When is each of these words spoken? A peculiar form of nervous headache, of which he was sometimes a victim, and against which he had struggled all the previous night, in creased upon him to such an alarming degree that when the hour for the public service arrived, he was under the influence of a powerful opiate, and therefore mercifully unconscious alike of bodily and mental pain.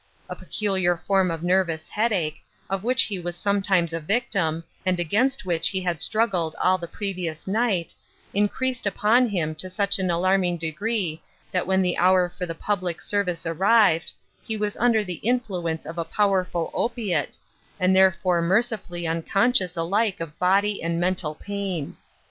A 0.27 0.35
peculiar 0.35 0.97
form 0.97 1.29
of 1.29 1.43
nervous 1.43 1.87
headache, 1.87 2.41
of 2.71 2.83
which 2.83 3.03
he 3.03 3.19
was 3.19 3.35
sometimes 3.35 3.93
a 3.93 3.99
victim, 3.99 4.63
and 4.83 4.99
against 4.99 5.45
which 5.45 5.69
he 5.69 5.79
had 5.79 6.01
struggled 6.01 6.55
all 6.59 6.79
the 6.79 6.87
previous 6.87 7.45
night, 7.45 7.93
in 8.33 8.49
creased 8.49 8.87
upon 8.87 9.29
him 9.29 9.53
to 9.53 9.69
such 9.69 9.99
an 9.99 10.09
alarming 10.09 10.57
degree 10.57 11.21
that 11.51 11.67
when 11.67 11.83
the 11.83 11.99
hour 11.99 12.29
for 12.35 12.47
the 12.47 12.55
public 12.55 12.99
service 12.99 13.45
arrived, 13.45 14.11
he 14.43 14.57
was 14.57 14.75
under 14.77 15.03
the 15.03 15.19
influence 15.21 15.85
of 15.85 15.99
a 15.99 16.03
powerful 16.03 16.71
opiate, 16.73 17.37
and 17.79 17.95
therefore 17.95 18.41
mercifully 18.41 19.05
unconscious 19.05 19.77
alike 19.77 20.19
of 20.19 20.39
bodily 20.39 20.81
and 20.81 20.99
mental 20.99 21.35
pain. 21.35 21.95